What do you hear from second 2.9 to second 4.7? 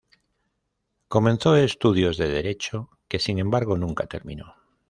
que sin embargo nunca terminó.